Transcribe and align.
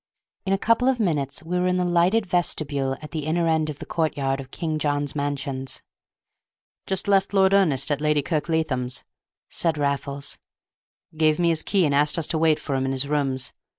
In 0.47 0.53
a 0.53 0.57
couple 0.57 0.87
of 0.87 0.99
minutes 0.99 1.43
we 1.43 1.59
were 1.59 1.67
in 1.67 1.77
the 1.77 1.85
lighted 1.85 2.25
vestibule 2.25 2.97
at 3.03 3.11
the 3.11 3.27
inner 3.27 3.47
end 3.47 3.69
of 3.69 3.77
the 3.77 3.85
courtyard 3.85 4.39
of 4.39 4.49
King 4.49 4.79
John's 4.79 5.13
Mansions. 5.15 5.83
"Just 6.87 7.07
left 7.07 7.35
Lord 7.35 7.53
Ernest 7.53 7.91
at 7.91 8.01
Lady 8.01 8.23
Kirkleatham's," 8.23 9.03
said 9.47 9.77
Raffles. 9.77 10.39
"Gave 11.15 11.37
me 11.37 11.49
his 11.49 11.61
key 11.61 11.85
and 11.85 11.93
asked 11.93 12.17
us 12.17 12.25
to 12.29 12.39
wait 12.39 12.59
for 12.59 12.73
him 12.73 12.85
in 12.87 12.93
his 12.93 13.07
rooms. 13.07 13.53